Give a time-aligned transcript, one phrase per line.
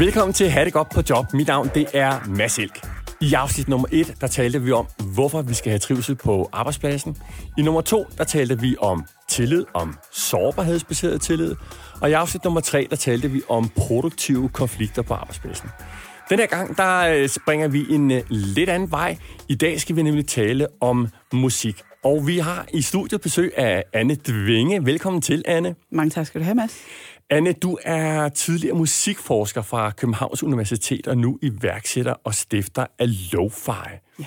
[0.00, 1.34] Velkommen til Ha' det godt på job.
[1.34, 2.86] Mit navn det er Mads Elk.
[3.20, 7.16] I afsnit nummer 1, der talte vi om, hvorfor vi skal have trivsel på arbejdspladsen.
[7.58, 11.54] I nummer 2, der talte vi om tillid, om sårbarhedsbaseret tillid.
[12.00, 15.68] Og i afsnit nummer 3, der talte vi om produktive konflikter på arbejdspladsen.
[16.30, 19.16] Den her gang, der øh, springer vi en øh, lidt anden vej.
[19.48, 21.82] I dag skal vi nemlig tale om musik.
[22.04, 24.84] Og vi har i studiet besøg af Anne Dvinge.
[24.84, 25.74] Velkommen til, Anne.
[25.92, 26.84] Mange tak skal du have, Mads.
[27.32, 33.90] Anne, du er tidligere musikforsker fra Københavns Universitet og nu iværksætter og stifter af Lo-Fi.
[34.18, 34.24] Ja.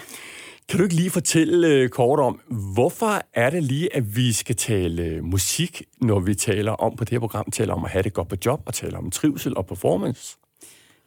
[0.69, 2.39] Kan du ikke lige fortælle øh, kort om,
[2.73, 7.11] hvorfor er det lige, at vi skal tale musik, når vi taler om på det
[7.11, 9.65] her program, taler om at have det godt på job og taler om trivsel og
[9.65, 10.37] performance?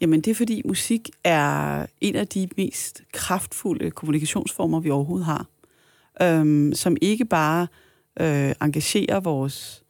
[0.01, 5.47] Jamen, det er fordi musik er en af de mest kraftfulde kommunikationsformer, vi overhovedet har.
[6.23, 7.67] Øhm, som ikke bare
[8.21, 9.83] øh, engagerer vores,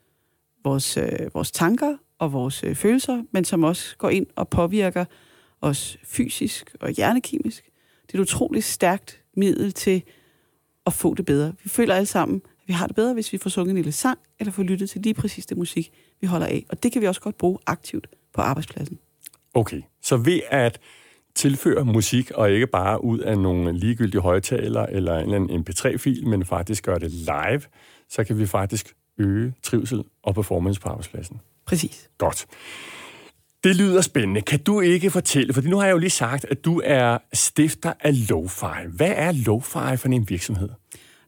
[0.66, 5.04] vores, øh, vores tanker og vores øh, følelser, men som også går ind og påvirker
[5.60, 7.64] os fysisk og hjernekemisk.
[8.06, 10.02] Det er et utroligt stærkt middel til
[10.86, 11.52] at få det bedre.
[11.62, 13.92] Vi føler alle sammen, at vi har det bedre, hvis vi får sunget en lille
[13.92, 16.66] sang, eller får lyttet til lige præcis det musik, vi holder af.
[16.68, 18.98] Og det kan vi også godt bruge aktivt på arbejdspladsen.
[19.54, 20.80] Okay, så ved at
[21.34, 26.26] tilføre musik, og ikke bare ud af nogle ligegyldige højtaler eller en eller anden MP3-fil,
[26.28, 27.62] men faktisk gøre det live,
[28.08, 31.40] så kan vi faktisk øge trivsel og performance på arbejdspladsen.
[31.66, 32.10] Præcis.
[32.18, 32.46] Godt.
[33.64, 34.40] Det lyder spændende.
[34.40, 37.92] Kan du ikke fortælle, for nu har jeg jo lige sagt, at du er stifter
[38.00, 38.88] af Lo-Fi.
[38.96, 40.68] Hvad er Lo-Fi for en virksomhed?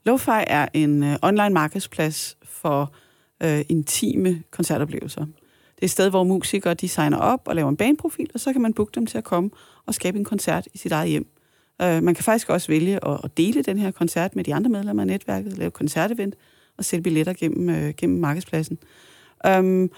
[0.08, 2.94] Lo-Fi er en uh, online markedsplads for
[3.44, 5.20] uh, intime koncertoplevelser.
[5.20, 8.52] Det er et sted, hvor musikere de signer op og laver en baneprofil, og så
[8.52, 9.50] kan man booke dem til at komme
[9.86, 11.26] og skabe en koncert i sit eget hjem.
[11.82, 14.70] Uh, man kan faktisk også vælge at, at dele den her koncert med de andre
[14.70, 16.34] medlemmer af netværket, lave koncertevent
[16.78, 18.78] og sælge billetter gennem, uh, gennem markedspladsen.
[19.58, 19.90] Um,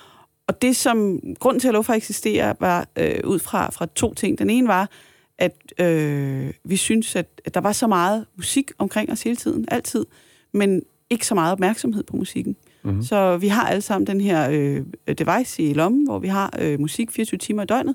[0.51, 4.39] og det, som grunden til, at Lofa eksisterer, var øh, ud fra, fra to ting.
[4.39, 4.91] Den ene var,
[5.39, 9.65] at øh, vi synes, at, at der var så meget musik omkring os hele tiden,
[9.69, 10.07] altid,
[10.53, 12.57] men ikke så meget opmærksomhed på musikken.
[12.83, 13.03] Mm-hmm.
[13.03, 14.83] Så vi har alle sammen den her øh,
[15.19, 17.95] device i lommen, hvor vi har øh, musik 24 timer i døgnet,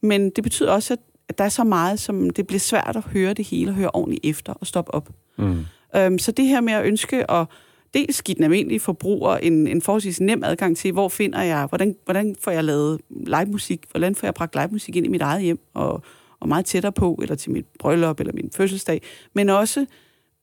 [0.00, 3.02] men det betyder også, at, at der er så meget, som det bliver svært at
[3.04, 5.08] høre det hele, og høre ordentligt efter og stoppe op.
[5.38, 5.64] Mm.
[5.96, 7.46] Øhm, så det her med at ønske at
[7.94, 11.96] dels give den almindelige forbruger en, en forholdsvis nem adgang til, hvor finder jeg, hvordan,
[12.04, 15.22] hvordan får jeg lavet live musik, hvordan får jeg bragt live musik ind i mit
[15.22, 16.02] eget hjem, og,
[16.40, 19.02] og meget tættere på, eller til mit bryllup, eller min fødselsdag,
[19.34, 19.86] men også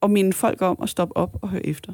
[0.01, 1.93] at minde folk om at stoppe op og høre efter.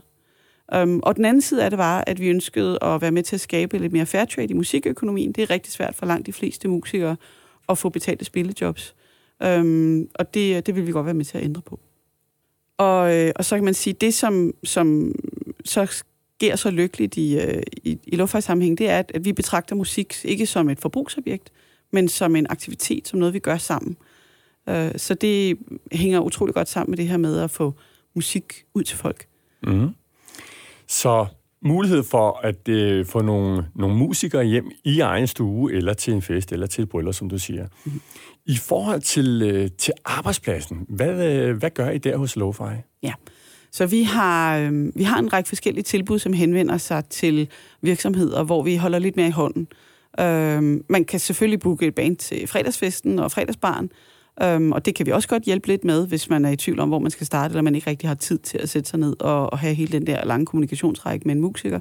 [0.76, 3.36] Um, og den anden side af det var, at vi ønskede at være med til
[3.36, 5.32] at skabe lidt mere fair trade i musikøkonomien.
[5.32, 7.16] Det er rigtig svært for langt de fleste musikere
[7.70, 8.96] at få betalte spillejobs.
[9.46, 11.80] Um, og det, det vil vi godt være med til at ændre på.
[12.78, 15.16] Og, øh, og så kan man sige, det som, som
[15.70, 16.04] så
[16.38, 20.16] sker så lykkeligt i, øh, i, i luftfartssammenhæng, det er, at, at vi betragter musik
[20.24, 21.52] ikke som et forbrugsobjekt,
[21.92, 23.98] men som en aktivitet, som noget, vi gør sammen.
[24.70, 25.58] Øh, så det
[25.92, 27.74] hænger utrolig godt sammen med det her med at få
[28.16, 29.28] musik ud til folk.
[29.64, 29.90] Mm.
[30.88, 31.26] Så
[31.62, 36.22] mulighed for at øh, få nogle, nogle musikere hjem i egen stue, eller til en
[36.22, 37.68] fest, eller til et bryllup, som du siger.
[37.86, 38.02] Mm.
[38.46, 43.00] I forhold til, øh, til arbejdspladsen, hvad, øh, hvad gør I der hos Lo-Fi?
[43.04, 43.14] Ja,
[43.78, 47.50] så vi har, øh, vi har en række forskellige tilbud, som henvender sig til
[47.82, 49.68] virksomheder, hvor vi holder lidt mere i hånden.
[50.20, 53.90] Øh, man kan selvfølgelig booke et band til fredagsfesten og fredagsbaren,
[54.44, 56.80] øh, og det kan vi også godt hjælpe lidt med, hvis man er i tvivl
[56.80, 59.00] om, hvor man skal starte, eller man ikke rigtig har tid til at sætte sig
[59.00, 61.80] ned og, og have hele den der lange kommunikationsrække med en musiker.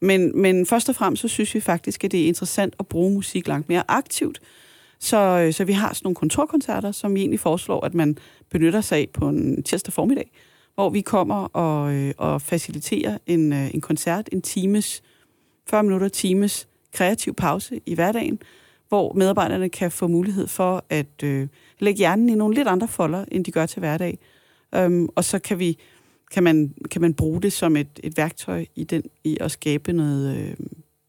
[0.00, 3.14] Men, men først og fremmest så synes vi faktisk, at det er interessant at bruge
[3.14, 4.40] musik langt mere aktivt.
[4.98, 8.18] Så, øh, så vi har sådan nogle kontorkoncerter, som vi egentlig foreslår, at man
[8.50, 10.30] benytter sig af på en tirsdag formiddag,
[10.74, 15.02] hvor vi kommer og, øh, og faciliterer en, øh, en koncert, en times,
[15.66, 18.38] 40 minutter times kreativ pause i hverdagen,
[18.88, 21.48] hvor medarbejderne kan få mulighed for at øh,
[21.78, 24.18] lægge hjernen i nogle lidt andre folder, end de gør til hverdag.
[24.78, 25.78] Um, og så kan vi
[26.30, 29.92] kan man, kan man bruge det som et, et værktøj i, den, i at skabe
[29.92, 30.56] noget, øh,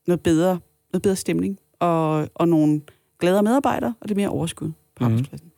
[0.07, 0.59] noget, bedre,
[0.93, 2.81] noget bedre stemning og, og nogle
[3.19, 5.05] gladere medarbejdere og det mere overskud på mm.
[5.05, 5.51] arbejdspladsen.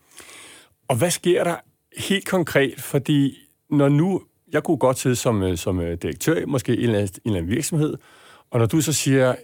[0.88, 1.56] Og hvad sker der
[1.98, 2.82] helt konkret?
[2.82, 4.22] Fordi når nu,
[4.52, 7.22] jeg kunne godt sidde som, øh, som øh, direktør måske i en eller, anden, en
[7.26, 7.98] eller anden virksomhed,
[8.52, 9.36] og når du så siger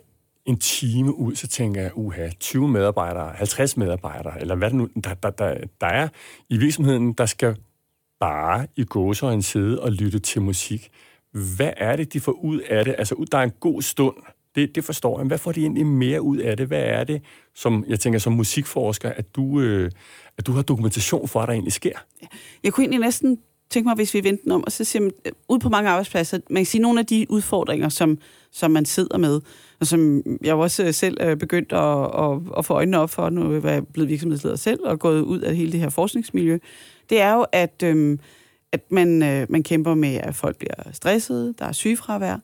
[0.46, 4.90] en time ud, så tænker jeg, uha, 20 medarbejdere, 50 medarbejdere, eller hvad det nu,
[5.04, 6.08] der, der, der, der er
[6.50, 7.58] i virksomheden, der skal
[8.20, 10.90] bare i gåsøjne sidde og lytte til musik.
[11.58, 12.96] Hvad er det, de får ud af det?
[12.98, 14.16] Altså, der er en god stund,
[14.56, 15.28] det, det forstår jeg.
[15.28, 16.68] Hvad får de egentlig mere ud af det?
[16.68, 17.22] Hvad er det,
[17.56, 19.92] som jeg tænker som musikforsker, at du, øh,
[20.38, 21.98] at du har dokumentation for, at der egentlig sker?
[22.64, 23.40] Jeg kunne egentlig næsten
[23.74, 25.90] tænke mig, hvis vi vendte den om, og så siger man, øh, ud på mange
[25.90, 28.18] arbejdspladser, man kan sige, nogle af de udfordringer, som,
[28.52, 29.42] som man sidder med,
[29.80, 33.30] og som jeg også øh, selv er begyndt at, at, at få øjnene op for,
[33.30, 36.58] nu er jeg blevet virksomhedsleder selv, og gået ud af hele det her forskningsmiljø,
[37.10, 38.20] det er jo, at, øhm,
[38.72, 42.38] at man, øh, man kæmper med, at folk bliver stressede, der er sygefravær,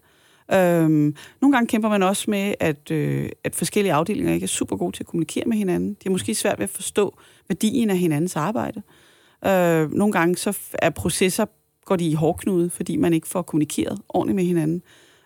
[0.53, 4.75] Øhm, nogle gange kæmper man også med, at, øh, at forskellige afdelinger ikke er super
[4.75, 5.89] gode til at kommunikere med hinanden.
[5.89, 7.17] De er måske svært ved at forstå
[7.47, 8.81] værdien af hinandens arbejde.
[8.87, 8.98] Øh,
[9.45, 11.45] Øh, nogle gange så er processer,
[11.85, 14.81] går de i hårdknude, fordi man ikke får kommunikeret ordentligt med hinanden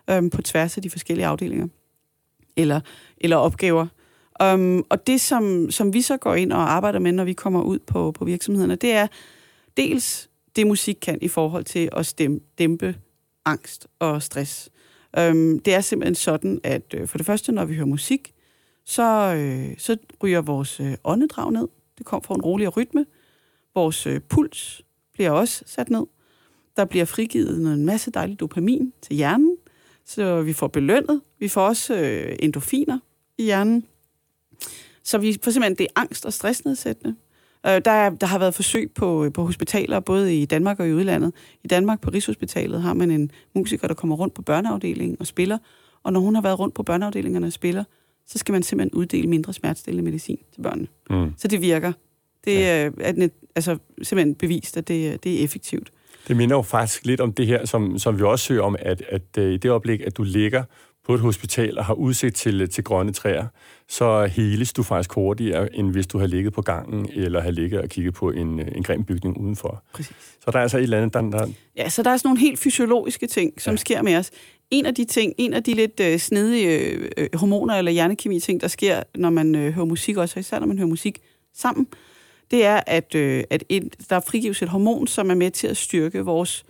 [0.10, 1.68] øh, på tværs af de forskellige afdelinger
[2.56, 2.80] eller,
[3.18, 3.88] eller opgaver.
[4.44, 7.62] Um, og det, som, som vi så går ind og arbejder med, når vi kommer
[7.62, 9.08] ud på, på virksomhederne, det er
[9.78, 12.96] dels det, musik kan i forhold til at stemme, dæmpe
[13.46, 14.70] angst og stress.
[15.18, 18.34] Um, det er simpelthen sådan, at øh, for det første, når vi hører musik,
[18.86, 21.68] så, øh, så ryger vores øh, åndedrag ned.
[21.98, 23.06] Det kommer fra en roligere rytme.
[23.76, 24.82] Vores uh, puls
[25.14, 26.06] bliver også sat ned.
[26.78, 29.58] Der bliver frigivet en masse dejlig dopamin til hjernen,
[30.06, 31.22] så vi får belønnet.
[31.40, 33.00] Vi får også øh, endorfiner
[33.38, 33.86] i hjernen.
[35.04, 37.16] Så vi får simpelthen det angst- og stressnedsættende.
[37.66, 41.34] Øh, der, der har været forsøg på, på hospitaler, både i Danmark og i udlandet.
[41.64, 45.58] I Danmark på Rigshospitalet har man en musiker, der kommer rundt på børneafdelingen og spiller.
[46.04, 47.84] Og når hun har været rundt på børneafdelingerne og spiller,
[48.28, 50.88] så skal man simpelthen uddele mindre smertestillende medicin til børnene.
[51.10, 51.34] Mm.
[51.38, 51.94] Så det virker.
[52.46, 52.90] Det ja.
[53.00, 55.92] er altså, simpelthen bevist, at det, det er effektivt.
[56.28, 59.04] Det minder jo faktisk lidt om det her, som, som vi også søger om, at,
[59.10, 60.64] at, at i det øjeblik, at du ligger
[61.06, 63.48] på et hospital og har udsigt til, til grønne træer,
[63.90, 67.82] så heles du faktisk hurtigere, end hvis du har ligget på gangen, eller har ligget
[67.82, 69.84] og kigget på en, en grim bygning udenfor.
[69.94, 70.16] Præcis.
[70.40, 71.22] Så der er altså et eller andet, der...
[71.22, 71.48] der...
[71.78, 73.78] Ja, så der er sådan nogle helt fysiologiske ting, som ja.
[73.78, 74.32] sker med os.
[74.72, 76.70] En af de ting, en af de lidt øh, snedige
[77.18, 80.78] øh, hormoner eller hjernekemi-ting, der sker, når man øh, hører musik, også især når man
[80.78, 81.20] hører musik
[81.54, 81.88] sammen,
[82.54, 85.78] det er, at, øh, at et, der frigives et hormon, som er med til at
[85.78, 86.66] styrke vores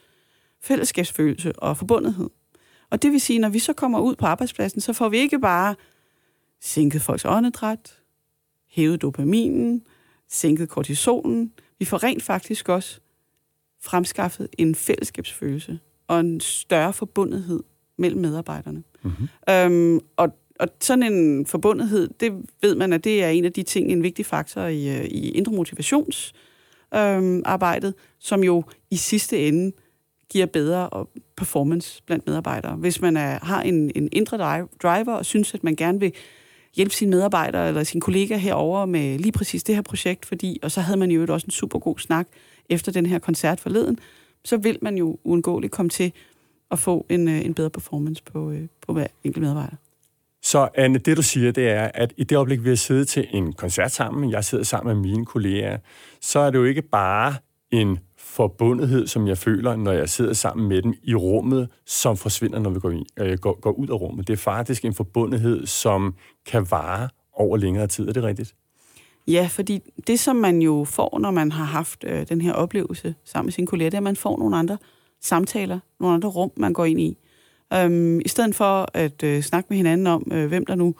[0.61, 2.29] fællesskabsfølelse og forbundethed.
[2.89, 5.39] Og det vil sige, når vi så kommer ud på arbejdspladsen, så får vi ikke
[5.39, 5.75] bare
[6.61, 7.99] sænket folks åndedræt,
[8.67, 9.83] hævet dopaminen,
[10.29, 11.53] sænket kortisolen.
[11.79, 12.99] Vi får rent faktisk også
[13.81, 17.63] fremskaffet en fællesskabsfølelse og en større forbundethed
[17.97, 18.83] mellem medarbejderne.
[19.01, 19.27] Mm-hmm.
[19.49, 23.63] Øhm, og, og sådan en forbundethed, det ved man, at det er en af de
[23.63, 29.71] ting, en vigtig faktor i, øh, i indre motivationsarbejdet, øhm, som jo i sidste ende
[30.29, 31.05] giver bedre øh,
[31.37, 32.75] performance blandt medarbejdere.
[32.75, 36.13] Hvis man er, har en, en indre driver og synes, at man gerne vil
[36.75, 40.71] hjælpe sine medarbejdere eller sine kollegaer herover med lige præcis det her projekt, fordi, og
[40.71, 42.27] så havde man jo også en super god snak
[42.69, 43.99] efter den her koncert forleden,
[44.45, 46.13] så vil man jo uundgåeligt komme til
[46.71, 48.53] at få en, øh, en bedre performance på,
[48.87, 49.75] på hver enkelt medarbejder.
[50.43, 53.27] Så Anne, det du siger, det er, at i det øjeblik, vi har siddet til
[53.31, 55.77] en koncert sammen, jeg sidder sammen med mine kolleger,
[56.21, 57.35] så er det jo ikke bare
[57.71, 62.59] en forbundethed, som jeg føler, når jeg sidder sammen med dem i rummet, som forsvinder,
[62.59, 64.27] når vi går, i, øh, går, går ud af rummet.
[64.27, 68.07] Det er faktisk en forbundethed, som kan vare over længere tid.
[68.07, 68.55] Er det rigtigt?
[69.27, 73.15] Ja, fordi det, som man jo får, når man har haft øh, den her oplevelse
[73.25, 74.77] sammen med sine kolleger, det er, at man får nogle andre
[75.21, 77.17] samtaler, nogle andre rum, man går ind i.
[77.75, 80.95] Øhm, I stedet for at øh, snakke med hinanden om, øh, hvem der nu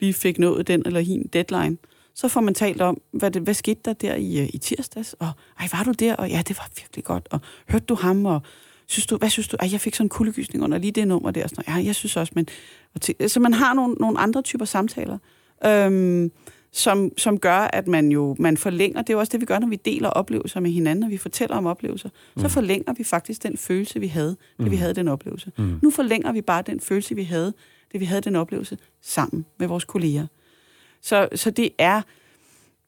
[0.00, 1.76] lige fik nået den eller hin deadline,
[2.14, 5.12] så får man talt om, hvad, det, hvad skete der der i, øh, i tirsdags,
[5.18, 5.30] og
[5.60, 8.40] ej, var du der, og ja, det var virkelig godt, og hørte du ham, og
[8.86, 11.30] synes du, hvad synes du, ej, jeg fik sådan en kuldegysning under lige det nummer
[11.30, 12.48] der, sådan, ja, jeg synes også, men,
[12.94, 15.18] og til, så man har nogle, nogle andre typer samtaler,
[15.66, 16.30] øhm,
[16.76, 19.58] som, som gør, at man jo man forlænger, det er jo også det, vi gør,
[19.58, 22.42] når vi deler oplevelser med hinanden, og vi fortæller om oplevelser, mm.
[22.42, 24.70] så forlænger vi faktisk den følelse, vi havde, da mm.
[24.70, 25.52] vi havde den oplevelse.
[25.58, 25.78] Mm.
[25.82, 27.52] Nu forlænger vi bare den følelse, vi havde,
[27.92, 30.26] da vi havde den oplevelse sammen med vores kolleger.
[31.02, 32.02] Så, så det er...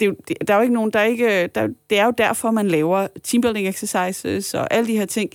[0.01, 1.47] Det, det, der er jo ikke nogen, der er ikke...
[1.47, 5.31] Der, det er jo derfor, man laver teambuilding exercises og alle de her ting.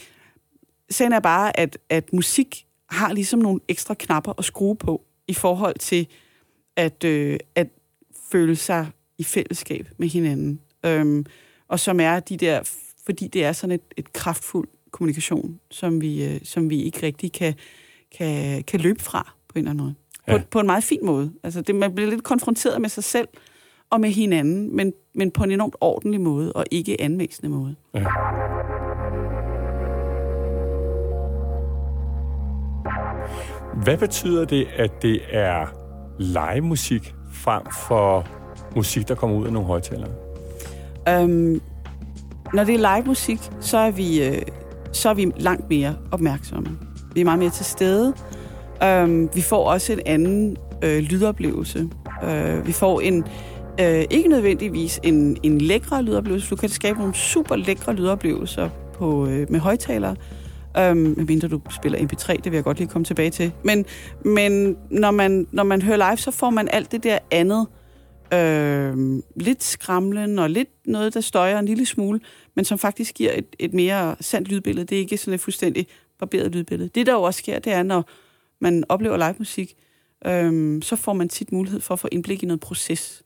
[0.89, 5.33] Sagen er bare, at, at musik har ligesom nogle ekstra knapper at skrue på i
[5.33, 6.07] forhold til
[6.75, 7.67] at, øh, at
[8.33, 8.87] føle sig
[9.17, 10.59] i fællesskab med hinanden.
[10.85, 11.25] Øhm,
[11.67, 12.61] og som er de der,
[13.05, 17.31] fordi det er sådan et, et kraftfuld kommunikation, som vi, øh, som vi ikke rigtig
[17.31, 17.53] kan,
[18.17, 19.95] kan, kan løbe fra på en eller anden måde.
[20.27, 20.37] Ja.
[20.37, 21.33] På, på en meget fin måde.
[21.43, 23.27] Altså, det, man bliver lidt konfronteret med sig selv
[23.89, 27.75] og med hinanden, men, men på en enormt ordentlig måde, og ikke anvæsende måde.
[27.93, 28.03] Ja.
[33.83, 35.67] Hvad betyder det, at det er
[36.19, 38.27] live musik frem for
[38.75, 40.09] musik, der kommer ud af nogle højtalere?
[41.09, 41.61] Øhm,
[42.53, 44.41] når det er live musik, så er vi, øh,
[44.91, 46.77] så er vi langt mere opmærksomme.
[47.13, 48.13] Vi er meget mere til stede.
[48.83, 51.89] Øhm, vi får også en anden øh, lydoplevelse.
[52.23, 53.23] Øh, vi får en
[53.79, 56.49] øh, ikke nødvendigvis en, en lækre lydoplevelse.
[56.49, 60.15] Du kan skabe nogle super lækre lydoplevelser på, øh, med højtalere.
[60.77, 63.51] Øhm, mindre du spiller MP3, det vil jeg godt lige komme tilbage til.
[63.63, 63.85] Men,
[64.25, 67.67] men når, man, når man hører live, så får man alt det der andet,
[68.33, 72.19] Øhm, lidt skramlen og lidt noget, der støjer en lille smule,
[72.55, 74.85] men som faktisk giver et, et mere sandt lydbillede.
[74.85, 75.87] Det er ikke sådan et fuldstændig
[76.19, 76.89] barberet lydbillede.
[76.89, 78.09] Det, der jo også sker, det er, når
[78.59, 79.75] man oplever live musik,
[80.25, 83.23] øhm, så får man tit mulighed for at få indblik i noget proces.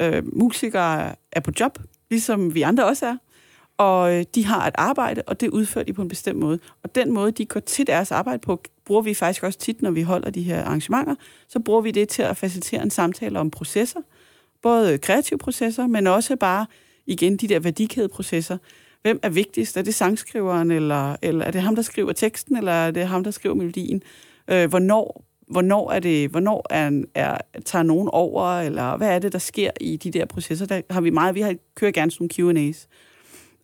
[0.00, 1.78] Øh, musikere er på job,
[2.10, 3.16] ligesom vi andre også er,
[3.78, 6.58] og øh, de har et arbejde, og det udfører de på en bestemt måde.
[6.82, 9.90] Og den måde, de går til deres arbejde på, bruger vi faktisk også tit, når
[9.90, 11.14] vi holder de her arrangementer.
[11.48, 14.00] Så bruger vi det til at facilitere en samtale om processer.
[14.62, 16.66] Både øh, kreative processer, men også bare,
[17.06, 18.58] igen, de der værdikædeprocesser.
[19.02, 19.76] Hvem er vigtigst?
[19.76, 23.24] Er det sangskriveren, eller, eller er det ham, der skriver teksten, eller er det ham,
[23.24, 24.02] der skriver melodien?
[24.50, 29.32] Øh, hvornår hvornår er det, hvornår er, er, tager nogen over, eller hvad er det,
[29.32, 30.66] der sker i de der processer?
[30.66, 32.86] Der har vi meget, vi har kører gerne sådan nogle Q&A's.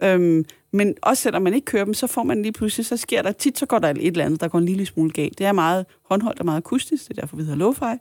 [0.03, 3.23] Øhm, men også selvom man ikke kører dem, så får man lige pludselig, så sker
[3.23, 5.39] der tit, så går der et eller andet, der går en lille smule galt.
[5.39, 7.99] Det er meget håndholdt og meget akustisk, det er derfor, vi hedder lo-fi.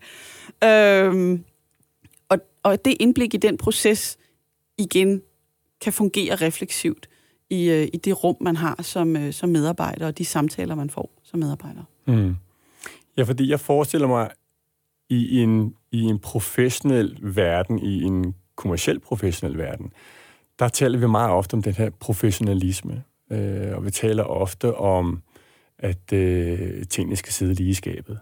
[0.68, 1.44] Øhm,
[2.30, 4.18] og, og det indblik i den proces
[4.78, 5.22] igen
[5.82, 7.10] kan fungere refleksivt
[7.50, 10.90] i, øh, i det rum, man har som, øh, som medarbejder, og de samtaler, man
[10.90, 11.84] får som medarbejder.
[12.08, 12.36] Mm.
[13.18, 14.30] Ja, fordi jeg forestiller mig,
[15.10, 19.94] i en, i en professionel verden, i en kommersiel professionel verden,
[20.64, 23.04] der taler vi meget ofte om den her professionalisme.
[23.32, 25.22] Øh, og vi taler ofte om,
[25.80, 28.20] at øh, tingene skal sidde lige i skabet.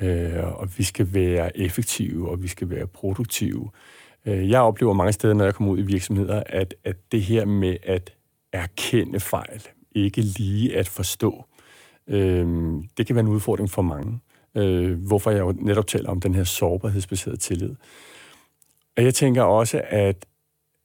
[0.00, 3.70] Øh, og vi skal være effektive, og vi skal være produktive.
[4.26, 7.44] Øh, jeg oplever mange steder, når jeg kommer ud i virksomheder, at, at det her
[7.44, 8.12] med at
[8.52, 11.44] erkende fejl, ikke lige at forstå,
[12.06, 12.46] øh,
[12.96, 14.20] det kan være en udfordring for mange.
[14.54, 17.74] Øh, hvorfor jeg jo netop taler om den her sårbarhedsbaserede tillid.
[18.96, 20.26] Og jeg tænker også, at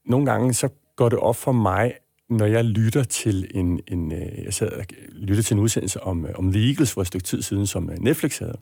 [0.06, 1.94] nogle gange så går det op for mig,
[2.30, 6.26] når jeg lytter til en, en øh, jeg sad og lytter til en udsendelse om,
[6.26, 8.58] øh, om The Eagles for et stykke tid siden, som øh, Netflix havde.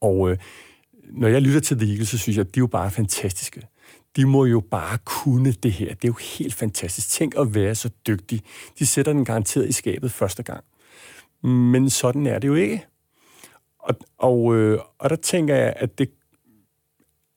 [0.00, 0.38] Og øh,
[1.04, 3.66] når jeg lytter til The Eagles, så synes jeg, at de er jo bare fantastiske.
[4.16, 5.88] De må jo bare kunne det her.
[5.94, 7.10] Det er jo helt fantastisk.
[7.10, 8.42] Tænk at være så dygtig.
[8.78, 10.64] De sætter den garanteret i skabet første gang.
[11.42, 12.86] Men sådan er det jo ikke.
[13.78, 16.10] Og, og, øh, og der tænker jeg, at det,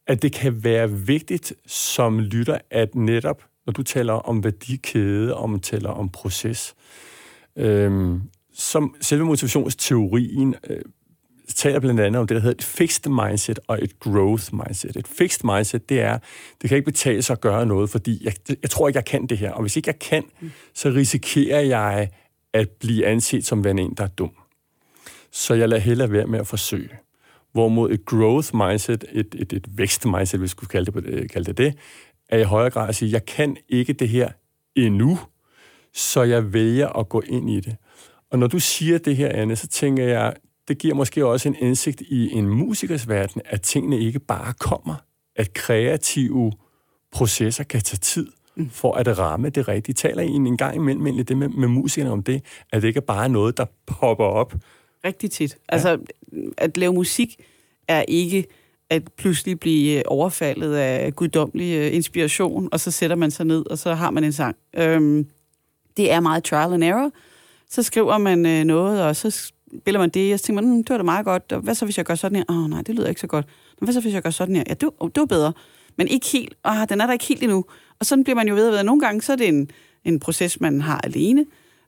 [0.07, 5.49] at det kan være vigtigt som lytter, at netop når du taler om værdikæde, og
[5.49, 6.75] man taler om proces,
[7.55, 8.19] øh,
[8.53, 10.81] som selve motivationsteorien øh,
[11.55, 14.95] taler blandt andet om det, der hedder et fixed mindset og et growth mindset.
[14.95, 16.17] Et fixed mindset, det er,
[16.61, 19.25] det kan ikke betale sig at gøre noget, fordi jeg, jeg tror ikke, jeg kan
[19.25, 19.51] det her.
[19.51, 20.23] Og hvis ikke jeg kan,
[20.73, 22.09] så risikerer jeg
[22.53, 24.31] at blive anset som værende en, der er dum.
[25.31, 26.89] Så jeg lader hellere være med at forsøge.
[27.51, 31.45] Hvorimod et growth mindset, et, et, et vækst mindset, hvis vi skulle kalde det, kalde
[31.45, 31.75] det det,
[32.29, 34.29] er i højere grad at sige, jeg kan ikke det her
[34.75, 35.19] endnu,
[35.93, 37.75] så jeg vælger at gå ind i det.
[38.31, 40.33] Og når du siger det her, Anne, så tænker jeg,
[40.67, 44.95] det giver måske også en indsigt i en musikers verden, at tingene ikke bare kommer.
[45.35, 46.51] At kreative
[47.11, 48.69] processer kan tage tid mm.
[48.69, 49.95] for at ramme det rigtige.
[49.95, 52.97] Taler I en gang imellem egentlig det med, med musikerne om det, at det ikke
[52.97, 54.53] er bare noget, der popper op?
[55.05, 55.57] Rigtig tit.
[55.69, 56.37] Altså, ja.
[56.57, 57.35] at lave musik
[57.87, 58.45] er ikke
[58.93, 63.69] at pludselig blive øh, overfaldet af guddommelig øh, inspiration, og så sætter man sig ned,
[63.71, 64.55] og så har man en sang.
[64.77, 65.27] Øhm,
[65.97, 67.11] det er meget trial and error.
[67.69, 70.83] Så skriver man øh, noget, og så spiller man det, og så tænker man, hm,
[70.83, 72.43] det var da meget godt, og hvad så, hvis jeg gør sådan her?
[72.49, 73.45] Åh oh, nej, det lyder ikke så godt.
[73.81, 74.63] Hvad så, hvis jeg gør sådan her?
[74.67, 75.53] Ja, det, var, det var bedre.
[75.97, 76.53] Men ikke helt.
[76.63, 77.65] Oh, den er der ikke helt endnu.
[77.99, 78.83] Og sådan bliver man jo ved at ved.
[78.83, 79.69] Nogle gange, så er det en,
[80.05, 81.45] en proces, man har alene.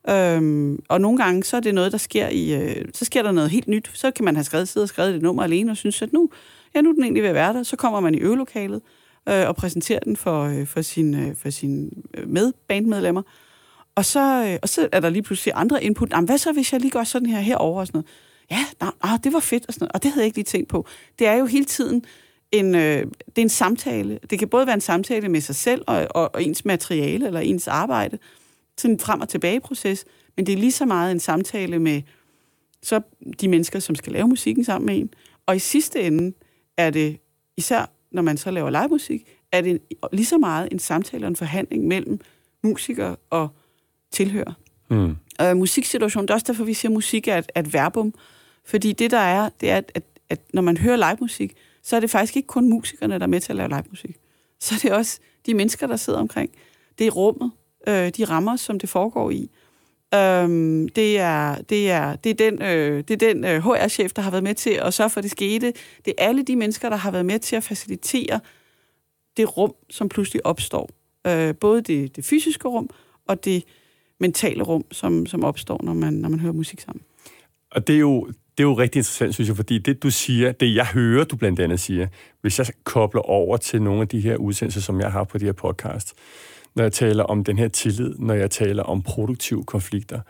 [0.09, 2.53] Øhm, og nogle gange, så er det noget, der sker i...
[2.53, 3.91] Øh, så sker der noget helt nyt.
[3.93, 6.29] Så kan man have skrevet, siddet og skrevet det nummer alene, og synes, at nu
[6.75, 7.63] ja, nu er den egentlig ved at være der.
[7.63, 8.81] Så kommer man i øvelokalet
[9.29, 13.21] øh, og præsenterer den for, øh, for sine øh, for sin, øh, medbandmedlemmer.
[13.95, 16.11] Og så, øh, og så er der lige pludselig andre input.
[16.11, 18.07] Jamen, hvad så, hvis jeg lige gør sådan her herover og sådan noget?
[18.51, 19.91] Ja, nej, ah, det var fedt og sådan noget.
[19.91, 20.87] Og det havde jeg ikke lige tænkt på.
[21.19, 22.05] Det er jo hele tiden
[22.51, 24.19] en, øh, det er en samtale.
[24.29, 27.39] Det kan både være en samtale med sig selv og, og, og ens materiale eller
[27.39, 28.17] ens arbejde.
[28.77, 30.05] Sådan en frem- og tilbage-proces.
[30.35, 32.01] Men det er lige så meget en samtale med
[32.83, 33.01] så
[33.41, 35.09] de mennesker, som skal lave musikken sammen med en.
[35.45, 36.33] Og i sidste ende,
[36.77, 37.17] er det,
[37.57, 39.81] især når man så laver live musik, er det
[40.13, 42.19] lige så meget en samtale og en forhandling mellem
[42.63, 43.49] musiker og
[44.11, 44.53] tilhører.
[44.89, 45.15] Mm.
[45.39, 48.13] Og musiksituationen, det er også derfor, vi siger, at musik er et, et verbum.
[48.65, 51.53] Fordi det, der er, det er, at, at når man hører live musik,
[51.83, 54.17] så er det faktisk ikke kun musikerne, der er med til at lave live musik.
[54.59, 56.51] Så er det også de mennesker, der sidder omkring.
[56.99, 57.51] Det er rummet,
[57.87, 59.49] øh, de rammer, som det foregår i.
[60.13, 64.21] Øhm, det, er, det, er, det er den, øh, det er den øh, HR-chef, der
[64.21, 65.73] har været med til at sørge for, at det skete.
[66.05, 68.39] Det er alle de mennesker, der har været med til at facilitere
[69.37, 70.89] det rum, som pludselig opstår.
[71.27, 72.89] Øh, både det, det fysiske rum
[73.27, 73.63] og det
[74.19, 77.01] mentale rum, som, som opstår, når man, når man hører musik sammen.
[77.71, 80.51] Og det er jo, det er jo rigtig interessant, synes jeg, fordi det, du siger,
[80.51, 82.07] det jeg hører, du blandt andet siger,
[82.41, 85.45] hvis jeg kobler over til nogle af de her udsendelser, som jeg har på de
[85.45, 86.13] her podcast,
[86.75, 90.21] når jeg taler om den her tillid, når jeg taler om produktive konflikter,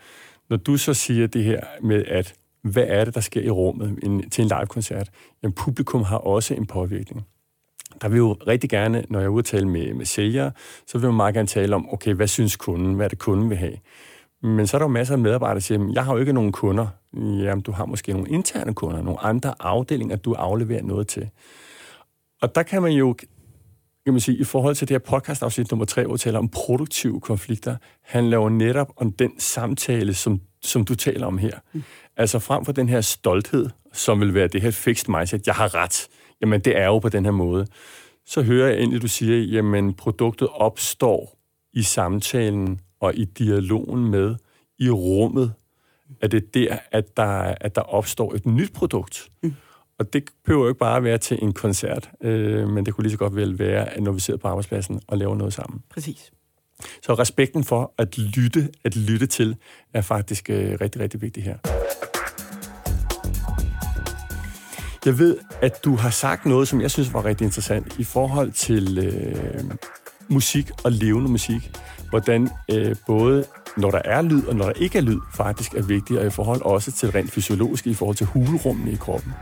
[0.50, 3.98] når du så siger det her med, at hvad er det, der sker i rummet
[4.02, 5.10] en, til en live-koncert,
[5.42, 7.26] jamen publikum har også en påvirkning.
[8.02, 10.52] Der vil jo rigtig gerne, når jeg er ude tale med, med sælgere,
[10.86, 13.50] så vil man meget gerne tale om, okay, hvad synes kunden, hvad er det kunden
[13.50, 13.76] vil have?
[14.42, 16.52] Men så er der jo masser af medarbejdere, der siger, jeg har jo ikke nogen
[16.52, 16.86] kunder.
[17.14, 21.30] Jamen, du har måske nogle interne kunder, nogle andre afdelinger, du afleverer noget til.
[22.42, 23.16] Og der kan man jo,
[24.06, 26.48] kan man sige, i forhold til det her podcast-afsnit nummer 3, hvor vi taler om
[26.48, 31.58] produktive konflikter, handler jo netop om den samtale, som, som du taler om her.
[31.72, 31.82] Mm.
[32.16, 35.74] Altså frem for den her stolthed, som vil være det her fixed mindset, jeg har
[35.74, 36.08] ret,
[36.40, 37.66] jamen det er jo på den her måde,
[38.26, 41.38] så hører jeg egentlig, du siger, jamen produktet opstår
[41.72, 44.34] i samtalen og i dialogen med,
[44.78, 45.52] i rummet,
[46.20, 49.28] at det er der, at der, at der opstår et nyt produkt.
[49.42, 49.54] Mm.
[49.98, 53.12] Og det behøver jo ikke bare være til en koncert, øh, men det kunne lige
[53.12, 55.82] så godt vel være, når vi sidder på arbejdspladsen og laver noget sammen.
[55.90, 56.32] Præcis.
[57.02, 59.56] Så respekten for at lytte, at lytte til,
[59.94, 61.58] er faktisk øh, rigtig, rigtig vigtigt her.
[65.06, 68.52] Jeg ved, at du har sagt noget, som jeg synes var rigtig interessant i forhold
[68.52, 69.64] til øh,
[70.28, 71.76] musik og levende musik.
[72.10, 73.44] Hvordan øh, både
[73.76, 76.30] når der er lyd og når der ikke er lyd, faktisk er vigtigt, og i
[76.30, 79.32] forhold også til rent fysiologisk, i forhold til hulrummene i kroppen.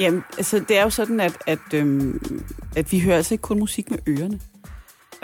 [0.00, 2.42] Jamen, altså det er jo sådan, at, at, øhm,
[2.76, 4.40] at vi hører altså ikke kun musik med ørerne.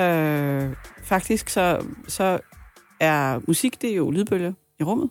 [0.00, 2.38] Øh, faktisk så, så
[3.00, 5.10] er musik, det er jo lydbølger i rummet,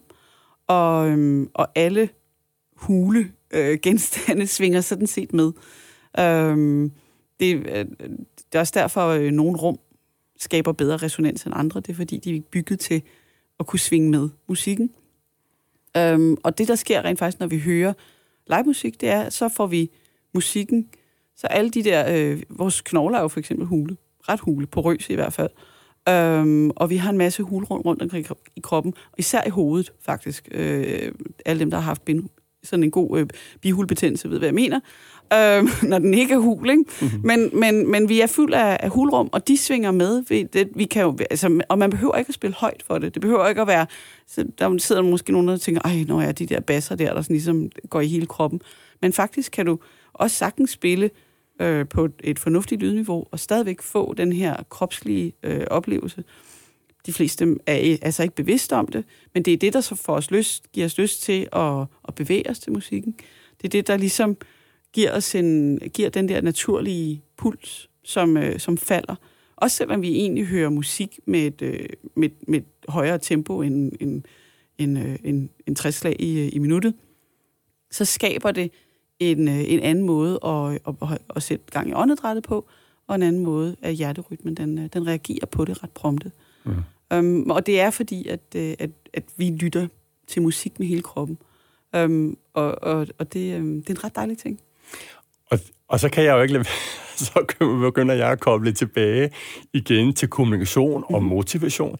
[0.67, 2.09] og, øhm, og alle
[2.75, 5.51] hule øh, genstande svinger sådan set med.
[6.19, 6.89] Øh,
[7.39, 7.85] det, øh,
[8.35, 9.79] det er også derfor, at øh, nogle rum
[10.39, 11.79] skaber bedre resonans end andre.
[11.79, 13.01] Det er fordi, de er bygget til
[13.59, 14.91] at kunne svinge med musikken.
[15.97, 17.93] Øhm, og det, der sker rent faktisk, når vi hører
[18.49, 19.91] livemusik, det er, så får vi
[20.33, 20.89] musikken,
[21.35, 23.97] så alle de der, øh, vores knogler er jo for eksempel hule,
[24.29, 25.49] ret hule, på røs i hvert fald.
[26.09, 30.47] Øhm, og vi har en masse hulrum rundt omkring i kroppen, især i hovedet faktisk.
[30.51, 31.11] Øh,
[31.45, 32.29] alle dem, der har haft bind,
[32.63, 33.27] sådan en god øh,
[33.61, 34.79] bihulbetændelse, ved hvad jeg mener,
[35.33, 36.69] øh, når den ikke er hul.
[36.69, 36.83] Ikke?
[37.01, 37.21] Mm-hmm.
[37.23, 40.23] Men, men, men vi er fuld af, af hulrum, og de svinger med.
[40.29, 43.13] Vi, det, vi kan jo, altså, og man behøver ikke at spille højt for det.
[43.13, 43.85] Det behøver ikke at være...
[44.27, 47.21] Så der sidder måske nogen, der tænker, ej, når jeg de der basser der, der
[47.21, 48.61] sådan ligesom går i hele kroppen.
[49.01, 49.79] Men faktisk kan du
[50.13, 51.09] også sagtens spille
[51.61, 56.23] øh, på et fornuftigt lydniveau, og stadigvæk få den her kropslige øh, oplevelse.
[57.05, 60.15] De fleste er altså ikke bevidste om det, men det er det, der så får
[60.15, 63.15] os lyst, giver os lyst til at, at bevæge os til musikken.
[63.61, 64.37] Det er det, der ligesom
[64.95, 69.15] giver os en, giver den der naturlige puls, som, øh, som falder.
[69.55, 73.91] Også selvom vi egentlig hører musik med et, øh, med, med et højere tempo end,
[73.99, 74.23] end,
[74.77, 76.93] end, øh, end, end 60 slag i, i minuttet,
[77.91, 78.71] så skaber det
[79.19, 82.67] en, øh, en anden måde at, at, at sætte gang i åndedrættet på,
[83.07, 86.31] og en anden måde, at hjerterytmen den, øh, den reagerer på det ret prompte.
[86.65, 86.73] Mm.
[87.17, 89.87] Um, og det er fordi, at, øh, at, at vi lytter
[90.27, 91.37] til musik med hele kroppen.
[91.97, 94.59] Um, og og, og det, um, det er en ret dejlig ting.
[95.51, 96.65] Og, og så kan jeg jo ikke lade
[97.15, 99.29] så begynder jeg at koble tilbage
[99.73, 101.29] igen til kommunikation og mm.
[101.29, 101.97] motivation,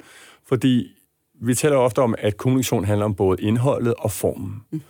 [0.47, 0.91] fordi
[1.41, 4.61] vi taler ofte om, at kommunikation handler om både indholdet og formen.
[4.71, 4.81] Mm.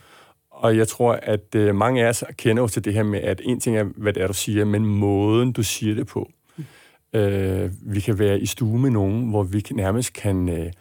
[0.49, 3.41] Og jeg tror, at øh, mange af os kender jo til det her med, at
[3.43, 6.31] en ting er, hvad det er, du siger, men måden, du siger det på.
[6.57, 7.19] Mm.
[7.19, 10.71] Øh, vi kan være i stue med nogen, hvor vi nærmest kan øh,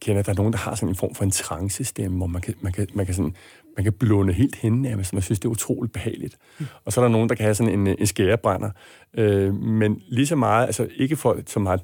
[0.00, 2.42] kende, at der er nogen, der har sådan en form for en trancestemme, hvor man
[2.42, 3.36] kan, man kan, man kan, sådan,
[3.76, 6.38] man kan blåne helt hen nærmest, man synes, det er utroligt behageligt.
[6.58, 6.66] Mm.
[6.84, 8.70] Og så er der nogen, der kan have sådan en, øh, en skærebrænder.
[9.14, 11.80] Øh, men lige så meget, altså ikke for så meget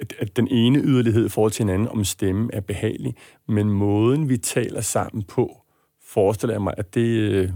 [0.00, 3.14] at, at den ene yderlighed i forhold til hinanden om stemme er behagelig,
[3.48, 5.56] men måden, vi taler sammen på,
[6.08, 7.50] forestiller jeg mig, at det øh,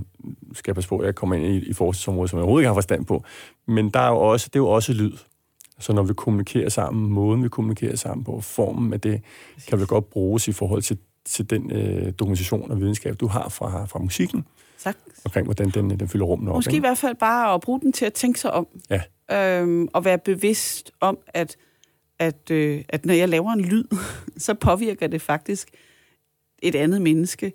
[0.52, 2.68] skal jeg passe på, at jeg kommer ind i, i forskningsområdet, som jeg overhovedet ikke
[2.68, 3.24] har forstand på.
[3.66, 5.12] Men der er jo også, det er jo også lyd.
[5.78, 9.22] Så når vi kommunikerer sammen, måden vi kommunikerer sammen på, formen af det,
[9.68, 13.48] kan vel godt bruges i forhold til, til den øh, dokumentation og videnskab, du har
[13.48, 14.44] fra, fra musikken.
[14.78, 14.96] Tak.
[15.24, 16.54] Omkring, hvordan den, den fylder rummet op.
[16.54, 16.76] Måske ikke?
[16.76, 18.66] i hvert fald bare at bruge den til at tænke sig om.
[18.90, 19.02] Ja.
[19.60, 21.56] Øhm, og være bevidst om, at,
[22.18, 23.84] at, øh, at når jeg laver en lyd,
[24.36, 25.70] så påvirker det faktisk
[26.62, 27.52] et andet menneske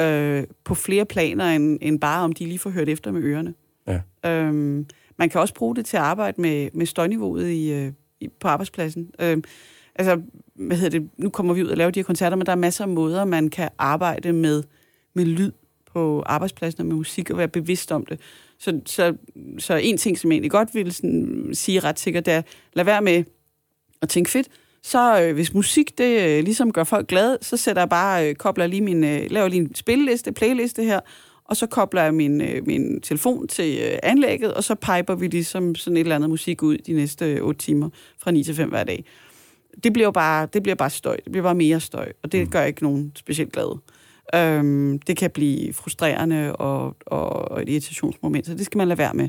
[0.00, 3.54] øh, på flere planer, end, end bare om de lige får hørt efter med ørerne.
[3.86, 4.30] Ja.
[4.30, 8.28] Øhm, man kan også bruge det til at arbejde med, med støjniveauet i, øh, i,
[8.28, 9.10] på arbejdspladsen.
[9.18, 9.44] Øhm,
[9.94, 10.20] altså,
[10.54, 12.56] hvad hedder det, nu kommer vi ud og laver de her koncerter, men der er
[12.56, 14.62] masser af måder, man kan arbejde med,
[15.14, 15.52] med lyd
[15.92, 18.20] på arbejdspladsen og med musik og være bevidst om det.
[18.58, 19.14] Så, så,
[19.58, 22.84] så en ting, som jeg egentlig godt ville sådan, sige ret sikkert, det er, lad
[22.84, 23.24] være med
[24.02, 24.48] at tænke fedt,
[24.82, 28.34] Så øh, hvis musik, det øh, ligesom gør folk glade, så sætter jeg bare, øh,
[28.34, 31.00] kobler lige min, øh, laver lige en spilleliste, playliste her,
[31.44, 35.26] og så kobler jeg min, øh, min telefon til øh, anlægget, og så piper vi
[35.26, 38.54] ligesom sådan et eller andet musik ud de næste øh, 8 timer fra 9 til
[38.54, 39.04] 5 hver dag.
[39.84, 41.16] Det bliver jo bare, det bliver bare støj.
[41.16, 42.50] Det bliver bare mere støj, og det mm.
[42.50, 43.78] gør ikke nogen specielt glade.
[44.34, 48.98] Øhm, det kan blive frustrerende og, og, og et irritationsmoment, så det skal man lade
[48.98, 49.28] være med.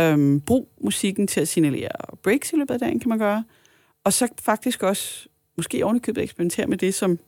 [0.00, 3.44] Øhm, brug musikken til at signalere breaks i løbet af dagen, kan man gøre.
[4.04, 7.18] Og så faktisk også, måske ovenikøbet eksperimentere med det, som,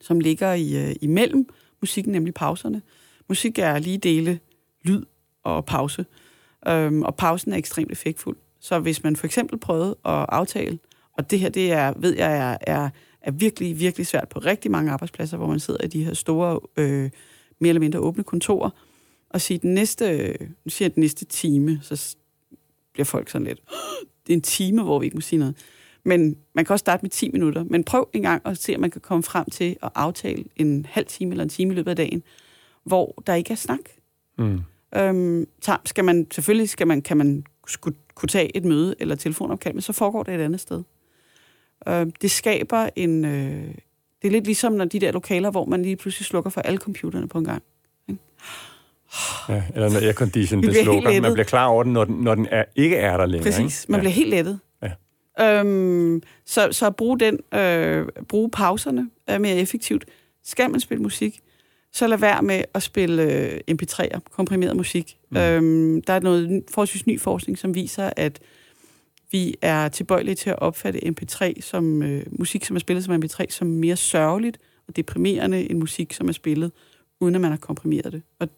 [0.00, 1.48] som ligger i, uh, imellem
[1.80, 2.82] musikken, nemlig pauserne.
[3.28, 4.38] Musik er lige dele
[4.84, 5.04] lyd
[5.42, 6.06] og pause.
[6.68, 8.36] Øhm, og pausen er ekstremt effektfuld.
[8.60, 10.78] Så hvis man for eksempel prøvede at aftale,
[11.18, 14.70] og det her, det er, ved jeg, er, er, er virkelig, virkelig svært på rigtig
[14.70, 17.10] mange arbejdspladser, hvor man sidder i de her store, øh,
[17.58, 18.70] mere eller mindre åbne kontorer,
[19.30, 22.16] og sige, den næste, nu siger jeg den næste time, så
[22.92, 23.60] bliver folk sådan lidt,
[24.26, 25.56] det er en time, hvor vi ikke må sige noget.
[26.04, 27.64] Men man kan også starte med 10 minutter.
[27.64, 30.86] Men prøv en gang at se, om man kan komme frem til at aftale en
[30.90, 32.22] halv time eller en time i løbet af dagen,
[32.84, 33.80] hvor der ikke er snak.
[34.38, 34.60] Mm.
[34.96, 35.46] Øhm,
[35.84, 39.82] skal man, selvfølgelig skal man, kan man skulle, kunne tage et møde eller telefonopkald, men
[39.82, 40.82] så foregår det et andet sted.
[41.88, 43.24] Øh, det skaber en...
[43.24, 43.74] Øh,
[44.22, 46.78] det er lidt ligesom når de der lokaler, hvor man lige pludselig slukker for alle
[46.78, 47.62] computerne på en gang.
[48.08, 48.20] Ikke?
[49.48, 51.20] Ja, eller når aircondition det slukker.
[51.20, 53.52] Man bliver klar over den, når den, når den er, ikke er der længere.
[53.52, 53.82] Præcis.
[53.82, 53.92] Ikke?
[53.92, 54.02] Man ja.
[54.02, 54.58] bliver helt lettet.
[54.82, 55.60] Ja.
[55.60, 60.04] Øhm, så, så at bruge, den, øh, bruge pauserne er mere effektivt.
[60.44, 61.40] Skal man spille musik,
[61.92, 65.16] så lad være med at spille øh, MP3'er, komprimeret musik.
[65.30, 65.36] Mm.
[65.36, 68.38] Øhm, der er noget forholdsvis ny forskning, som viser, at
[69.30, 73.44] vi er tilbøjelige til at opfatte MP3 som øh, musik, som er spillet som MP3,
[73.50, 74.58] som mere sørgeligt
[74.88, 76.72] og deprimerende end musik, som er spillet,
[77.20, 78.22] uden at man har komprimeret det.
[78.38, 78.48] Og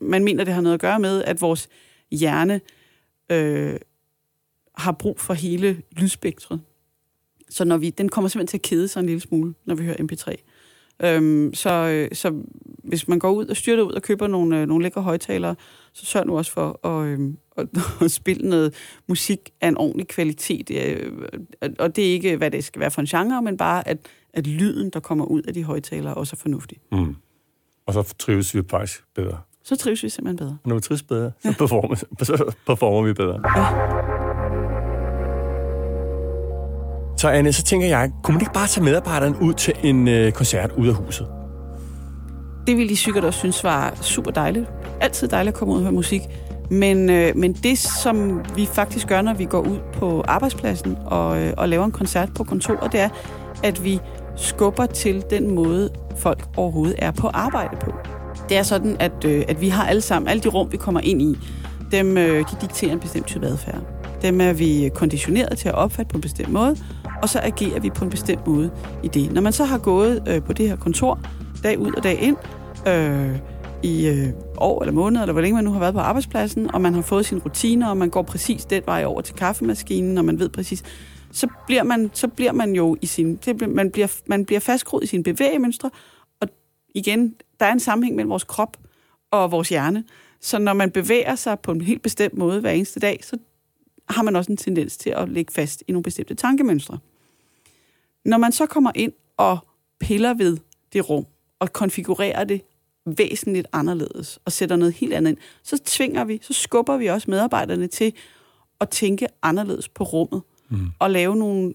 [0.00, 1.68] man mener, det har noget at gøre med, at vores
[2.10, 2.60] hjerne
[3.30, 3.76] øh,
[4.74, 6.60] har brug for hele lydspektret.
[7.50, 9.84] Så når vi, den kommer simpelthen til at kede sig en lille smule, når vi
[9.84, 10.34] hører MP3.
[11.06, 12.42] Øhm, så, øh, så
[12.84, 15.56] hvis man går ud og styrter ud og køber nogle, øh, nogle lækre højtalere,
[15.92, 17.66] så sørg nu også for at, øh, at,
[18.04, 18.74] at spille noget
[19.08, 20.70] musik af en ordentlig kvalitet.
[20.70, 21.12] Øh,
[21.78, 23.98] og det er ikke, hvad det skal være for en genre, men bare, at,
[24.34, 26.78] at lyden, der kommer ud af de højtalere, også er fornuftig.
[26.92, 27.16] Mm.
[27.86, 29.38] Og så trives vi faktisk bedre.
[29.64, 30.58] Så trives vi simpelthen bedre.
[30.64, 31.54] Og når vi trives bedre, så, ja.
[31.58, 33.40] performer, så performer vi bedre.
[33.56, 33.66] Ja.
[37.18, 40.32] Så Anne, så tænker jeg, kunne man ikke bare tage medarbejderen ud til en øh,
[40.32, 41.26] koncert ud af huset?
[42.66, 44.66] Det ville de sikkert også synes var super dejligt.
[45.00, 46.20] Altid dejligt at komme ud og høre musik.
[46.72, 51.42] Men, øh, men det, som vi faktisk gør, når vi går ud på arbejdspladsen og,
[51.42, 53.08] øh, og laver en koncert på kontoret, det er,
[53.64, 54.00] at vi
[54.36, 57.92] skubber til den måde, folk overhovedet er på arbejde på.
[58.48, 61.00] Det er sådan, at, øh, at vi har alle sammen, alle de rum, vi kommer
[61.00, 61.38] ind i,
[61.90, 63.80] dem øh, de dikterer en bestemt type adfærd.
[64.22, 66.76] Dem er vi konditioneret til at opfatte på en bestemt måde,
[67.22, 68.70] og så agerer vi på en bestemt måde
[69.02, 69.32] i det.
[69.32, 71.20] Når man så har gået øh, på det her kontor,
[71.62, 72.36] dag ud og dag ind,
[72.88, 73.36] øh,
[73.82, 74.28] i øh,
[74.62, 77.02] år eller måneder, eller hvor længe man nu har været på arbejdspladsen, og man har
[77.02, 80.48] fået sine rutiner, og man går præcis den vej over til kaffemaskinen, og man ved
[80.48, 80.82] præcis,
[81.32, 85.04] så bliver man, så bliver man jo i sin, det, man, bliver, man bliver fastgroet
[85.04, 85.90] i sine bevægemønstre,
[86.40, 86.48] og
[86.94, 88.76] igen, der er en sammenhæng mellem vores krop
[89.30, 90.04] og vores hjerne,
[90.40, 93.36] så når man bevæger sig på en helt bestemt måde hver eneste dag, så
[94.08, 96.98] har man også en tendens til at ligge fast i nogle bestemte tankemønstre.
[98.24, 99.58] Når man så kommer ind og
[100.00, 100.56] piller ved
[100.92, 101.26] det rum,
[101.58, 102.62] og konfigurerer det
[103.06, 107.30] væsentligt anderledes, og sætter noget helt andet ind, så tvinger vi, så skubber vi også
[107.30, 108.12] medarbejderne til
[108.80, 110.86] at tænke anderledes på rummet, mm.
[110.98, 111.74] og lave nogle,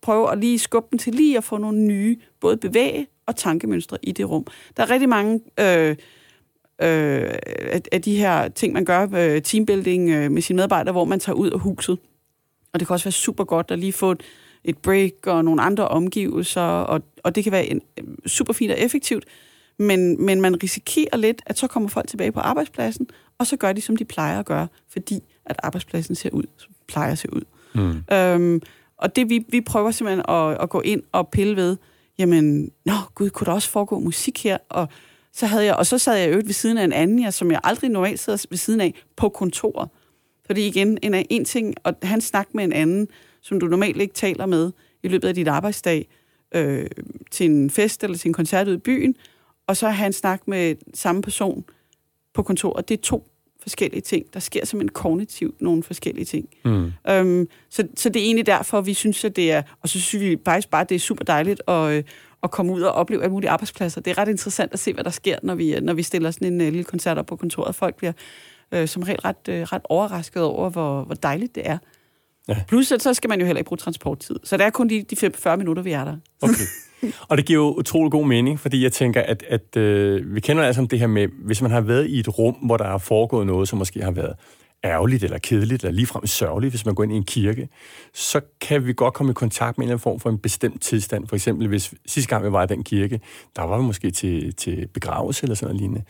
[0.00, 3.98] prøve at lige skubbe dem til lige at få nogle nye, både bevæge og tankemønstre
[4.02, 4.46] i det rum.
[4.76, 5.90] Der er rigtig mange øh,
[6.82, 7.34] øh,
[7.72, 11.20] af, af de her ting, man gør, øh, teambuilding øh, med sine medarbejdere, hvor man
[11.20, 11.98] tager ud af huset.
[12.72, 14.22] Og det kan også være super godt at lige få et,
[14.64, 17.82] et break og nogle andre omgivelser, og, og det kan være en,
[18.26, 19.24] super fint og effektivt,
[19.78, 23.72] men, men man risikerer lidt, at så kommer folk tilbage på arbejdspladsen, og så gør
[23.72, 27.32] de, som de plejer at gøre, fordi at arbejdspladsen ser ud, som plejer at se
[27.32, 27.42] ud.
[27.74, 28.14] Mm.
[28.14, 28.62] Øhm,
[28.96, 31.76] og det vi, vi prøver simpelthen at, at gå ind og pille ved,
[32.18, 34.58] jamen, nå gud, kunne der også foregå musik her?
[34.68, 34.88] Og
[35.32, 37.50] så havde jeg, og så sad jeg øvrigt ved siden af en anden, jeg, som
[37.50, 39.88] jeg aldrig normalt sidder ved siden af, på kontoret.
[40.46, 43.08] Fordi igen, en, en ting, og han snakker med en anden,
[43.42, 46.08] som du normalt ikke taler med i løbet af dit arbejdsdag,
[46.54, 46.86] øh,
[47.30, 49.16] til en fest eller til en koncert ude i byen,
[49.68, 51.64] og så har han snakket med samme person
[52.34, 52.88] på kontoret.
[52.88, 53.30] Det er to
[53.62, 54.26] forskellige ting.
[54.34, 56.48] Der sker simpelthen kognitivt nogle forskellige ting.
[56.64, 56.92] Mm.
[57.08, 59.62] Øhm, så, så det er egentlig derfor, vi synes, at det er...
[59.82, 62.04] Og så synes vi faktisk bare, at det er super dejligt at, øh,
[62.42, 64.00] at komme ud og opleve alle mulige arbejdspladser.
[64.00, 66.52] Det er ret interessant at se, hvad der sker, når vi, når vi stiller sådan
[66.52, 67.74] en uh, lille koncert op på kontoret.
[67.74, 68.12] Folk bliver
[68.72, 71.78] øh, som regel ret, øh, ret overrasket over, hvor, hvor dejligt det er.
[72.48, 72.56] Ja.
[72.68, 74.36] Plus, at så skal man jo heller ikke bruge transporttid.
[74.44, 76.16] Så det er kun de, de 40 minutter, vi er der.
[76.42, 76.54] Okay.
[77.28, 80.62] Og det giver jo utrolig god mening, fordi jeg tænker, at, at øh, vi kender
[80.62, 83.46] altså det her med, hvis man har været i et rum, hvor der er foregået
[83.46, 84.34] noget, som måske har været
[84.84, 87.68] ærgerligt eller kedeligt, eller ligefrem sørgeligt, hvis man går ind i en kirke,
[88.14, 90.82] så kan vi godt komme i kontakt med en eller anden form for en bestemt
[90.82, 91.28] tilstand.
[91.28, 93.20] For eksempel, hvis sidste gang vi var i den kirke,
[93.56, 96.02] der var vi måske til, til begravelse eller sådan noget lignende.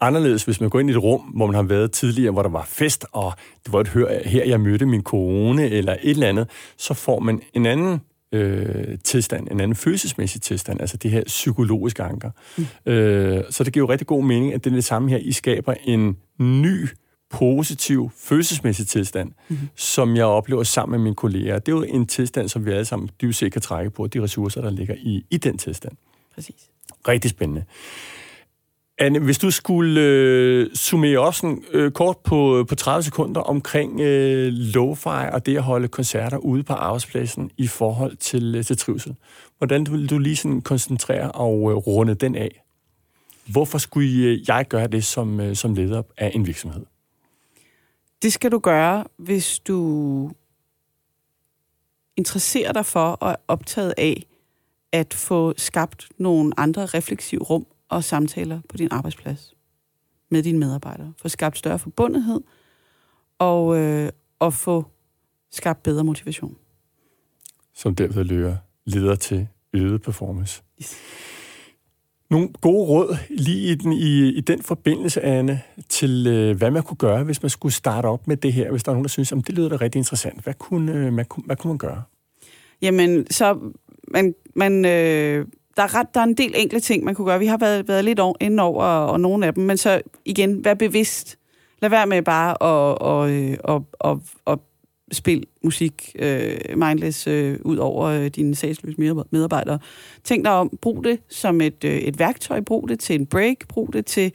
[0.00, 2.48] Anderledes, hvis man går ind i et rum, hvor man har været tidligere, hvor der
[2.48, 3.32] var fest, og
[3.64, 7.20] det var et hør, her jeg mødte min kone, eller et eller andet, så får
[7.20, 8.00] man en anden
[8.32, 12.30] øh, tilstand, en anden følelsesmæssig tilstand, altså det her psykologiske anker.
[12.56, 12.92] Mm.
[12.92, 15.32] Øh, så det giver jo rigtig god mening, at det er det samme her, I
[15.32, 16.88] skaber en ny
[17.30, 19.68] positiv følelsesmæssig tilstand, mm-hmm.
[19.76, 21.58] som jeg oplever sammen med mine kolleger.
[21.58, 24.22] Det er jo en tilstand, som vi alle sammen dybest set kan trække på, de
[24.22, 25.92] ressourcer, der ligger i, i den tilstand.
[26.34, 26.70] Præcis.
[27.08, 27.64] Rigtig spændende.
[29.00, 33.40] Anne, hvis du skulle øh, summere op sådan, øh, kort på, øh, på 30 sekunder
[33.40, 38.64] omkring øh, lo-fi og det at holde koncerter ude på arbejdspladsen i forhold til, øh,
[38.64, 39.16] til trivsel.
[39.58, 42.64] Hvordan vil du lige sådan koncentrere og øh, runde den af?
[43.46, 46.84] Hvorfor skulle øh, jeg gøre det som, øh, som leder af en virksomhed?
[48.22, 50.30] Det skal du gøre, hvis du
[52.16, 54.26] interesserer dig for og er optaget af
[54.92, 59.54] at få skabt nogle andre refleksive rum og samtaler på din arbejdsplads
[60.28, 61.12] med dine medarbejdere.
[61.22, 62.40] Få skabt større forbundethed
[63.38, 64.84] og, øh, og få
[65.50, 66.56] skabt bedre motivation.
[67.74, 70.62] Som derved løber leder til øget performance.
[70.80, 70.96] Yes.
[72.30, 76.82] Nogle gode råd lige i den, i, i den forbindelse, Anne, til øh, hvad man
[76.82, 79.08] kunne gøre, hvis man skulle starte op med det her, hvis der er nogen, der
[79.08, 80.42] synes, at det lyder da rigtig interessant.
[80.42, 82.02] Hvad kunne, øh, kunne, hvad kunne man gøre?
[82.82, 83.58] Jamen, så
[84.08, 85.46] man, man, øh,
[85.78, 87.38] der, er ret, der er en del enkle ting, man kunne gøre.
[87.38, 90.64] Vi har været, været lidt inde over og, og nogle af dem, men så igen,
[90.64, 91.38] vær bevidst.
[91.82, 93.30] Lad være med bare at, og,
[93.64, 94.62] og, og, og
[95.12, 99.78] spil musik øh, mindless øh, ud over øh, dine sagsløse medarbejdere.
[100.24, 103.68] Tænk dig om, brug det som et, øh, et værktøj, brug det til en break,
[103.68, 104.32] brug det til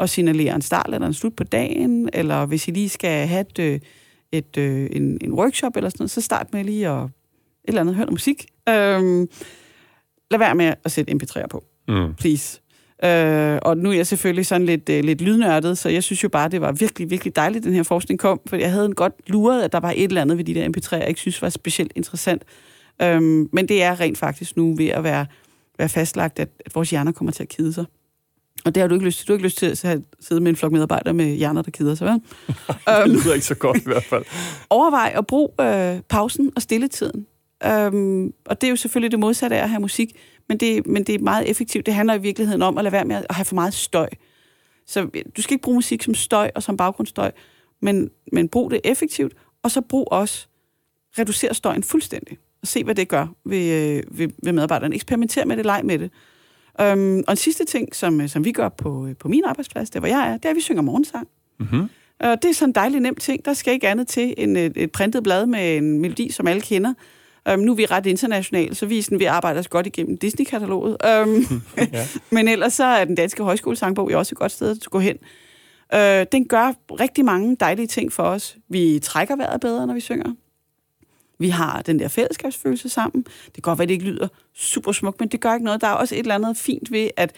[0.00, 3.40] at signalere en start eller en slut på dagen, eller hvis I lige skal have
[3.40, 3.80] et, øh,
[4.32, 7.10] et, øh, en, en workshop eller sådan noget, så start med lige at et
[7.68, 8.46] eller andet høre musik.
[8.68, 9.26] Øh,
[10.38, 11.64] lad være med at sætte mp3'er på.
[11.88, 12.14] Mm.
[12.14, 12.60] Please.
[13.04, 16.28] Øh, og nu er jeg selvfølgelig sådan lidt, øh, lidt lydnørdet, så jeg synes jo
[16.28, 19.12] bare, det var virkelig, virkelig dejligt, den her forskning kom, for jeg havde en godt
[19.26, 21.48] luret, at der var et eller andet ved de der mp3'er, jeg ikke synes var
[21.48, 22.42] specielt interessant.
[23.02, 25.26] Øh, men det er rent faktisk nu ved at være,
[25.78, 27.84] være fastlagt, at, at vores hjerner kommer til at kede sig.
[28.64, 29.28] Og det har du ikke lyst til.
[29.28, 31.94] Du har ikke lyst til at sidde med en flok medarbejdere med hjerner, der keder
[31.94, 32.20] sig, vel?
[33.04, 34.24] det lyder ikke så godt i hvert fald.
[34.70, 37.26] Overvej at bruge øh, pausen og stilletiden.
[37.66, 40.16] Øhm, og det er jo selvfølgelig det modsatte af at have musik
[40.48, 41.86] men det, men det er meget effektivt.
[41.86, 44.08] Det handler i virkeligheden om at lade være med at have for meget støj.
[44.86, 47.30] Så du skal ikke bruge musik som støj og som baggrundsstøj,
[47.82, 50.46] men, men brug det effektivt, og så brug også,
[51.18, 54.94] reducer støjen fuldstændig, og se, hvad det gør ved, øh, ved, ved medarbejderne.
[54.94, 56.10] Eksperimenter med det, leg med det.
[56.82, 60.08] Um, og en sidste ting, som, som vi gør på, på min arbejdsplads, der hvor
[60.08, 61.28] jeg er, det er, at vi synger morgensang.
[61.60, 61.80] Mm-hmm.
[62.24, 63.44] Uh, det er sådan en dejlig nem ting.
[63.44, 66.62] Der skal ikke andet til end et, et printet blad med en melodi, som alle
[66.62, 66.94] kender.
[67.52, 70.96] Um, nu er vi ret internationale, så vi, sådan, vi arbejder os godt igennem Disney-kataloget.
[71.22, 72.06] Um, ja.
[72.30, 75.16] men ellers så er den danske højskolesangbog jo også et godt sted at gå hen.
[75.94, 75.98] Uh,
[76.32, 78.56] den gør rigtig mange dejlige ting for os.
[78.68, 80.32] Vi trækker vejret bedre, når vi synger.
[81.38, 83.22] Vi har den der fællesskabsfølelse sammen.
[83.46, 85.80] Det kan godt være, det ikke lyder super smukt, men det gør ikke noget.
[85.80, 87.32] Der er også et eller andet fint ved, at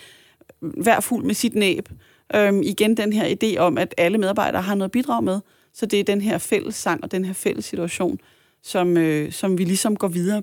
[0.60, 1.88] hver fuld med sit næb.
[2.36, 5.40] Um, igen den her idé om, at alle medarbejdere har noget at bidrage med.
[5.72, 8.18] Så det er den her fælles sang og den her fælles situation,
[8.66, 10.42] som, øh, som vi ligesom går videre,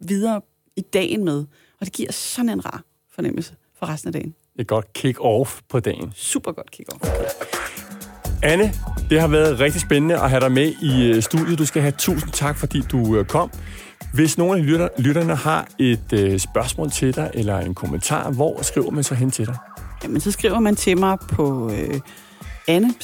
[0.00, 0.40] videre
[0.76, 1.38] i dagen med.
[1.80, 2.82] Og det giver sådan en rar
[3.14, 4.34] fornemmelse for resten af dagen.
[4.58, 6.12] Et godt kick-off på dagen.
[6.14, 7.10] Super godt kick-off.
[8.42, 8.72] Anne,
[9.10, 11.58] det har været rigtig spændende at have dig med i øh, studiet.
[11.58, 13.50] Du skal have tusind tak, fordi du øh, kom.
[14.14, 14.66] Hvis nogen af
[14.98, 19.30] lytterne har et øh, spørgsmål til dig, eller en kommentar, hvor skriver man så hen
[19.30, 19.56] til dig?
[20.02, 22.00] Jamen, så skriver man til mig på øh,
[22.68, 22.94] anne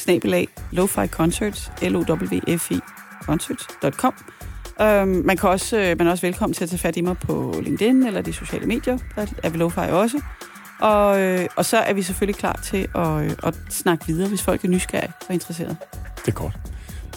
[0.73, 2.79] lo-fi concerts, l o w f i
[3.23, 4.15] concerts.com.
[4.81, 7.19] Øhm, man, kan også, øh, man er også velkommen til at tage fat i mig
[7.19, 8.99] på LinkedIn eller de sociale medier.
[9.17, 10.21] Der er vi Lo-Fi også.
[10.81, 14.43] Og, øh, og så er vi selvfølgelig klar til at, øh, at snakke videre, hvis
[14.43, 15.77] folk er nysgerrige og interesserede.
[16.17, 16.53] Det er godt.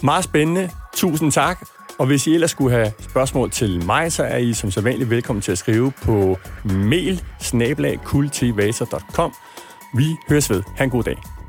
[0.02, 0.70] Meget spændende.
[0.94, 1.66] Tusind tak.
[1.98, 5.42] Og hvis I ellers skulle have spørgsmål til mig, så er I som sædvanligt velkommen
[5.42, 7.22] til at skrive på mail
[9.94, 10.62] Vi høres ved.
[10.76, 11.39] Ha' en god dag.